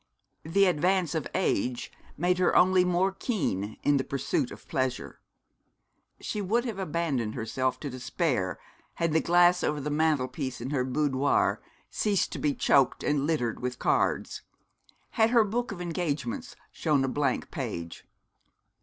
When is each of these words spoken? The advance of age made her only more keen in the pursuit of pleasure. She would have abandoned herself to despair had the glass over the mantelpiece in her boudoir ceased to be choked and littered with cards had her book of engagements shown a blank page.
The 0.41 0.65
advance 0.65 1.13
of 1.13 1.27
age 1.35 1.91
made 2.17 2.39
her 2.39 2.55
only 2.55 2.83
more 2.83 3.11
keen 3.11 3.77
in 3.83 3.97
the 3.97 4.03
pursuit 4.03 4.49
of 4.49 4.67
pleasure. 4.67 5.19
She 6.19 6.41
would 6.41 6.65
have 6.65 6.79
abandoned 6.79 7.35
herself 7.35 7.79
to 7.81 7.89
despair 7.91 8.57
had 8.95 9.13
the 9.13 9.21
glass 9.21 9.63
over 9.63 9.79
the 9.79 9.91
mantelpiece 9.91 10.59
in 10.59 10.71
her 10.71 10.83
boudoir 10.83 11.61
ceased 11.91 12.31
to 12.31 12.39
be 12.39 12.55
choked 12.55 13.03
and 13.03 13.27
littered 13.27 13.59
with 13.59 13.77
cards 13.77 14.41
had 15.11 15.29
her 15.29 15.43
book 15.43 15.71
of 15.71 15.79
engagements 15.81 16.55
shown 16.71 17.03
a 17.03 17.07
blank 17.07 17.51
page. 17.51 18.07